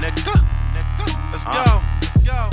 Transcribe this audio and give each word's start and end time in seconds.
Nigga, 0.00 0.34
nigga, 0.72 1.06
let's 1.30 1.44
go. 1.44 1.52
Let's 2.00 2.24
go. 2.24 2.50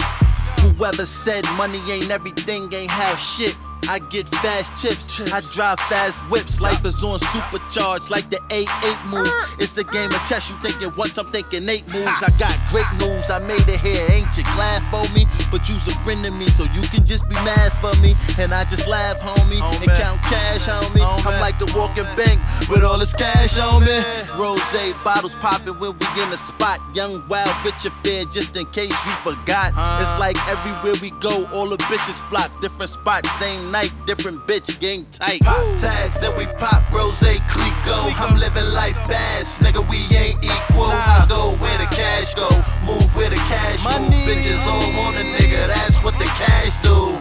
Whoever 0.78 1.06
said 1.06 1.46
money 1.56 1.80
ain't 1.90 2.10
everything 2.12 2.72
ain't 2.74 2.92
half 2.92 3.20
shit 3.20 3.56
I 3.90 4.00
get 4.00 4.28
fast 4.30 4.72
chips. 4.82 5.20
I 5.32 5.42
drive 5.54 5.80
fast 5.82 6.20
whips. 6.30 6.62
Life 6.62 6.86
is 6.86 7.04
on 7.04 7.20
supercharge 7.20 8.10
like 8.10 8.30
the 8.30 8.38
A8 8.50 9.10
move. 9.10 9.30
It's 9.60 9.78
a 9.78 9.84
game 9.84 10.12
of 10.12 10.22
chess. 10.28 10.50
You 10.50 10.56
thinking 10.58 10.96
once, 10.96 11.18
I'm 11.18 11.28
thinking 11.28 11.68
eight 11.68 11.86
moves. 11.88 12.22
I 12.24 12.30
got 12.40 12.58
great 12.70 12.88
news. 13.00 13.30
I 13.30 13.40
made 13.40 13.68
it 13.68 13.80
here. 13.80 14.06
Ain't 14.12 14.32
you 14.38 14.44
glad 14.56 14.82
for 14.92 15.04
me? 15.14 15.26
But 15.52 15.70
you's 15.70 15.86
a 15.88 15.96
friend 16.04 16.26
of 16.26 16.34
me, 16.34 16.48
so 16.48 16.64
you 16.64 16.82
can 16.94 17.06
just 17.06 17.28
be 17.30 17.36
mad 17.36 17.72
for 17.82 17.94
me. 18.02 18.14
And 18.40 18.54
I 18.54 18.64
just 18.64 18.88
laugh, 18.88 19.20
homie, 19.20 19.62
and 19.62 19.92
count 19.92 20.22
cash, 20.24 20.68
homie. 20.68 21.04
I'm 21.26 21.40
like 21.40 21.60
a 21.62 21.68
walking 21.78 22.08
bank 22.16 22.42
with 22.70 22.84
all 22.84 22.98
this 22.98 23.14
cash 23.14 23.58
on 23.58 23.84
me. 23.84 24.00
Rose 24.40 24.62
bottles 25.04 25.36
popping 25.36 25.78
when 25.80 25.92
we 25.98 26.24
in 26.24 26.30
the 26.30 26.38
spot. 26.38 26.80
Young, 26.94 27.24
wild, 27.28 27.54
rich 27.66 27.86
affair, 27.86 28.26
just 28.26 28.56
in 28.56 28.66
case 28.68 28.90
you 28.90 29.12
forgot. 29.24 29.74
It's 30.02 30.20
like 30.20 30.38
everywhere 30.48 30.96
we 31.02 31.12
go, 31.20 31.46
all 31.54 31.68
the 31.68 31.78
bitches 31.78 32.20
flock. 32.30 32.50
Different 32.62 32.90
spots, 32.90 33.30
same 33.32 33.73
night, 33.74 33.92
different 34.06 34.38
bitch, 34.46 34.80
gang 34.80 35.04
tight. 35.12 35.42
Pop 35.42 35.66
tags, 35.82 36.20
then 36.20 36.38
we 36.38 36.46
pop 36.62 36.86
rose 36.94 37.18
Clicquot. 37.50 38.14
I'm 38.22 38.38
living 38.38 38.70
life 38.72 38.96
fast, 39.10 39.62
nigga, 39.64 39.82
we 39.90 39.98
ain't 40.16 40.38
equal. 40.46 40.94
I 40.94 41.26
go 41.28 41.58
where 41.58 41.78
the 41.82 41.90
cash 41.90 42.36
go, 42.36 42.48
move 42.86 43.10
where 43.18 43.32
the 43.32 43.42
cash 43.50 43.82
move. 43.82 44.14
Bitches 44.30 44.62
all 44.70 44.94
on 45.06 45.16
a 45.18 45.26
nigga, 45.26 45.66
that's 45.74 45.98
what 46.04 46.14
the 46.20 46.30
cash 46.38 46.74
do. 46.86 47.18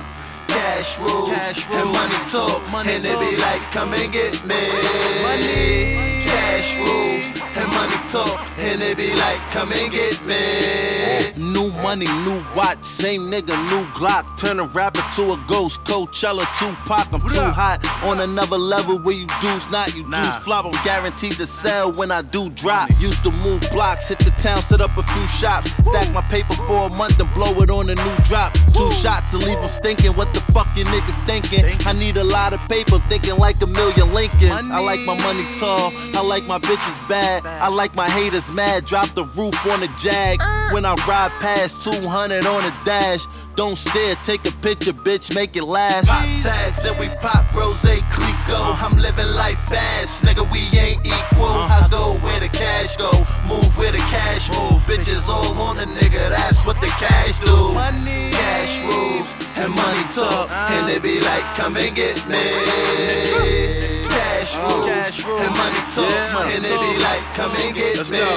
Cash 0.52 0.98
rules, 1.00 1.32
Cash 1.32 1.70
and 1.72 1.88
money 1.88 2.20
talk, 2.28 2.60
Money 2.70 2.92
and 2.92 3.02
they 3.02 3.16
be 3.16 3.32
like, 3.40 3.62
come 3.72 3.94
and 3.94 4.12
get 4.12 4.36
me. 4.44 4.60
Money. 5.24 6.28
Cash 6.28 6.76
rules, 6.76 7.24
and 7.56 7.68
money 7.72 7.96
talk, 8.12 8.36
and 8.58 8.76
they 8.78 8.92
be 8.92 9.08
like, 9.16 9.40
come 9.56 9.72
and 9.72 9.90
get 9.90 10.20
me. 10.28 11.32
New 11.40 11.71
money, 11.92 12.06
new 12.24 12.42
watch, 12.56 12.82
same 12.84 13.22
nigga, 13.30 13.54
new 13.70 13.84
Glock. 13.92 14.24
Turn 14.38 14.58
a 14.60 14.64
rapper 14.64 15.02
to 15.16 15.32
a 15.32 15.38
ghost, 15.46 15.84
Coachella, 15.84 16.44
Tupac. 16.58 17.12
I'm 17.12 17.20
too 17.20 17.52
hot 17.60 17.84
on 18.04 18.20
another 18.20 18.56
level 18.56 18.98
where 18.98 19.14
you 19.14 19.26
dudes 19.42 19.70
not, 19.70 19.94
you 19.94 20.02
Nah. 20.08 20.22
dudes 20.22 20.44
flop. 20.44 20.64
I'm 20.64 20.84
guaranteed 20.84 21.32
to 21.32 21.46
sell 21.46 21.92
when 21.92 22.10
I 22.10 22.22
do 22.22 22.48
drop. 22.50 22.88
Used 22.98 23.22
to 23.24 23.30
move 23.30 23.60
blocks, 23.72 24.08
hit 24.08 24.20
the 24.20 24.30
town, 24.42 24.62
set 24.62 24.80
up 24.80 24.96
a 24.96 25.02
few 25.02 25.26
shops. 25.28 25.70
Stack 25.84 26.10
my 26.14 26.22
paper 26.22 26.54
for 26.66 26.86
a 26.86 26.88
month 26.88 27.20
and 27.20 27.32
blow 27.34 27.52
it 27.62 27.70
on 27.70 27.90
a 27.90 27.94
new 27.94 28.16
drop. 28.24 28.54
Two 28.72 28.90
shots 28.92 29.32
to 29.32 29.36
leave 29.36 29.60
them 29.60 29.68
stinking. 29.68 30.12
What 30.12 30.32
the 30.32 30.40
fuck 30.52 30.68
you 30.76 30.84
niggas 30.86 31.20
thinking? 31.26 31.64
I 31.86 31.92
need 31.92 32.16
a 32.16 32.24
lot 32.24 32.54
of 32.54 32.60
paper, 32.70 32.98
thinking 33.10 33.36
like 33.36 33.60
a 33.60 33.66
million 33.66 34.14
Lincolns. 34.14 34.70
I 34.70 34.80
like 34.80 35.00
my 35.00 35.16
money 35.22 35.44
tall, 35.60 35.92
I 36.14 36.22
like 36.22 36.44
my 36.44 36.58
bitches 36.58 36.98
bad. 37.08 37.44
I 37.44 37.68
like 37.68 37.94
my 37.94 38.08
haters 38.08 38.50
mad. 38.50 38.86
Drop 38.86 39.08
the 39.14 39.24
roof 39.36 39.66
on 39.66 39.80
the 39.80 39.90
jag. 40.00 40.40
When 40.72 40.86
I 40.86 40.94
ride 41.06 41.32
past 41.40 41.81
200 41.82 42.46
on 42.46 42.62
the 42.62 42.72
dash. 42.84 43.26
Don't 43.56 43.76
stare, 43.76 44.14
take 44.22 44.46
a 44.46 44.52
picture, 44.62 44.92
bitch, 44.92 45.34
make 45.34 45.56
it 45.56 45.64
last. 45.64 46.08
Pop 46.08 46.22
tags, 46.42 46.80
then 46.82 46.96
we 46.98 47.08
pop 47.20 47.52
rose 47.54 47.82
Clicquot. 47.82 48.54
Uh-huh. 48.54 48.86
I'm 48.86 48.96
living 48.98 49.26
life 49.34 49.58
fast, 49.66 50.24
nigga, 50.24 50.46
we 50.52 50.62
ain't 50.78 51.04
equal. 51.04 51.50
Uh-huh. 51.50 51.82
I 51.84 51.88
go 51.90 52.14
where 52.24 52.38
the 52.40 52.48
cash 52.48 52.96
go, 52.96 53.10
move 53.50 53.76
where 53.76 53.90
the 53.90 53.98
cash 54.14 54.48
move. 54.54 54.78
Bitches 54.86 55.28
all 55.28 55.58
on 55.58 55.76
the 55.76 55.84
nigga, 55.84 56.30
that's 56.30 56.64
what 56.64 56.80
the 56.80 56.86
cash 57.02 57.38
do. 57.44 57.74
Money. 57.74 58.30
Cash 58.30 58.78
rules 58.86 59.34
and 59.58 59.74
money 59.74 60.04
talk, 60.14 60.48
uh-huh. 60.50 60.78
and 60.78 60.88
they 60.88 61.00
be 61.02 61.20
like, 61.20 61.42
come 61.58 61.76
and 61.76 61.94
get 61.96 62.16
me. 62.30 62.46
Cash 64.08 64.54
rules, 64.56 64.86
Cash 64.86 65.24
rules. 65.26 65.42
and 65.42 65.50
money 65.58 65.82
talk, 65.98 66.06
Yeah. 66.08 66.54
and 66.54 66.62
they 66.64 66.78
be 66.78 66.94
like, 67.02 67.22
come 67.34 67.52
and 67.58 67.74
get 67.74 67.96
Let's 67.98 68.10
me. 68.10 68.18
go. 68.18 68.30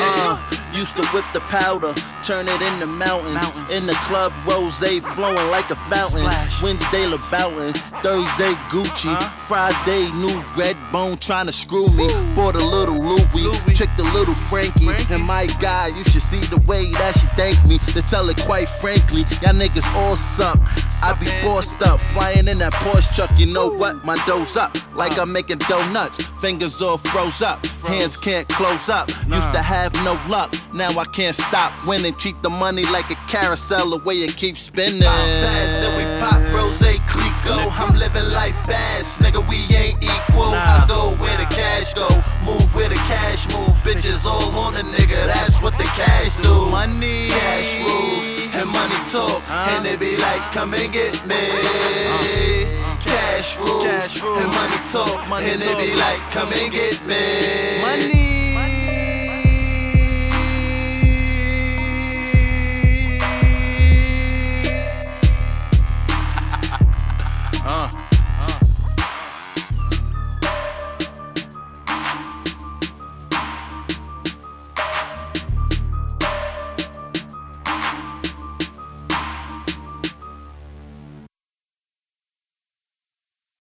Uh, 0.00 0.40
used 0.76 0.94
to 0.96 1.04
whip 1.06 1.24
the 1.32 1.40
powder, 1.40 1.94
turn 2.22 2.46
it 2.48 2.60
into 2.60 2.86
mountains. 2.86 3.34
Mountains. 3.34 3.70
In 3.70 3.86
the 3.86 3.94
club, 4.04 4.32
rose 4.46 4.78
flowing 5.14 5.48
like 5.50 5.70
a 5.70 5.76
fountain. 5.88 6.20
Splash. 6.20 6.62
Wednesday, 6.62 7.06
Louboutin. 7.06 7.72
Thursday, 8.02 8.52
Gucci. 8.68 9.08
Huh? 9.08 9.30
Friday, 9.48 10.10
new 10.12 10.42
red 10.56 10.76
bone 10.92 11.16
trying 11.16 11.46
to 11.46 11.52
screw 11.52 11.86
me. 11.96 12.08
Bought 12.34 12.56
a 12.56 12.64
little 12.64 12.94
Louis, 12.94 13.26
Louis. 13.34 13.74
tricked 13.74 13.98
a 13.98 14.02
little 14.02 14.34
Frankie. 14.34 14.84
Frankie. 14.84 15.14
And 15.14 15.24
my 15.24 15.46
God, 15.60 15.96
you 15.96 16.04
should 16.04 16.22
see 16.22 16.40
the 16.40 16.58
way 16.66 16.90
that 16.92 17.14
she 17.18 17.26
thank 17.38 17.56
me. 17.66 17.78
To 17.94 18.02
tell 18.02 18.28
it 18.28 18.40
quite 18.42 18.68
frankly, 18.68 19.22
y'all 19.42 19.54
niggas 19.54 19.88
all 19.94 20.16
suck. 20.16 20.58
I 21.02 21.16
be 21.18 21.26
bossed 21.42 21.82
up, 21.82 22.00
flying 22.12 22.48
in 22.48 22.58
that 22.58 22.72
Porsche 22.74 23.14
truck. 23.14 23.30
You 23.38 23.46
know 23.46 23.68
what? 23.68 24.04
My 24.04 24.16
dough's 24.26 24.56
up, 24.56 24.76
like 24.94 25.18
I'm 25.18 25.32
making 25.32 25.58
donuts. 25.58 26.22
Fingers 26.40 26.82
all 26.82 26.98
froze 26.98 27.40
up, 27.42 27.64
hands 27.86 28.16
can't 28.16 28.48
close 28.48 28.88
up. 28.88 29.08
Used 29.08 29.52
to 29.52 29.62
have 29.62 29.94
no 30.04 30.18
luck, 30.28 30.52
now 30.76 30.90
I 30.98 31.04
can't 31.04 31.34
stop 31.34 31.72
winning. 31.86 32.14
Treat 32.14 32.40
the 32.42 32.50
money 32.50 32.84
like 32.84 33.10
a 33.10 33.14
carousel, 33.28 33.90
the 33.90 33.98
way 33.98 34.14
it 34.16 34.36
keeps 34.36 34.60
spinning. 34.60 35.02
Pop 35.02 35.26
tags, 35.40 35.76
then 35.80 35.92
we 35.96 36.04
pop 36.20 36.40
rose 36.54 36.82
Clicquot. 37.08 37.56
Oh, 37.56 37.72
I'm 37.72 37.96
living 37.98 38.28
life 38.30 38.56
fast, 38.66 39.20
nigga, 39.20 39.40
we 39.48 39.56
ain't 39.74 39.96
equal. 40.02 40.52
Nah. 40.52 40.84
I 40.84 40.86
go 40.88 41.16
where 41.16 41.36
the 41.38 41.48
cash 41.48 41.94
go, 41.94 42.08
move 42.44 42.68
where 42.74 42.88
the 42.88 43.00
cash 43.08 43.48
move. 43.54 43.74
Bitches 43.82 44.26
all 44.26 44.54
on 44.54 44.74
a 44.74 44.84
nigga, 44.84 45.26
that's 45.26 45.60
what 45.62 45.76
the 45.78 45.88
cash 45.96 46.36
do. 46.42 46.70
Money. 46.70 47.30
Cash 47.30 47.80
rules 47.80 48.26
and 48.54 48.68
money 48.70 49.00
talk, 49.08 49.42
uh-huh. 49.48 49.76
and 49.76 49.84
they 49.84 49.96
be 49.96 50.16
like, 50.18 50.42
come 50.52 50.74
and 50.74 50.92
get 50.92 51.14
me. 51.26 51.36
Uh-huh. 51.36 52.96
Cash 53.00 53.58
rules, 53.58 53.84
Cash 53.84 54.22
rules. 54.22 54.42
and 54.42 54.52
money 54.52 54.80
talk, 54.92 55.28
Money 55.28 55.50
and 55.50 55.60
they 55.60 55.74
be 55.74 55.96
like, 55.96 56.20
come 56.32 56.52
and 56.52 56.72
get 56.72 57.00
me. 57.06 57.14
Money. 57.14 57.65